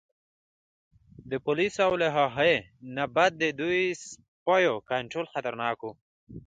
د 1.31 1.33
پولیسو 1.45 1.81
او 1.87 1.93
له 2.01 2.07
هغې 2.17 2.55
نه 2.95 3.03
بد 3.15 3.31
د 3.41 3.43
دوی 3.59 3.81
د 3.93 3.97
سپیو 4.03 4.75
کنترول 4.91 5.27
خطرناک 5.33 5.77
و. 5.83 5.87